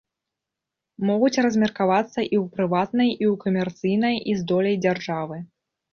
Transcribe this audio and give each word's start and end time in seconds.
Могуць 1.09 1.41
размеркавацца 1.47 2.09
і 2.09 2.35
ў 2.39 2.41
прыватныя, 2.55 3.11
і 3.15 3.19
ў 3.31 3.33
камерцыйныя, 3.45 4.17
і 4.33 4.37
з 4.41 4.47
доляй 4.53 4.77
дзяржавы. 4.87 5.37